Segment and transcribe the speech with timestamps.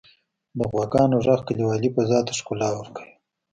[0.57, 3.13] •د غواګانو ږغ کلیوالي فضا ته ښکلا ورکوي.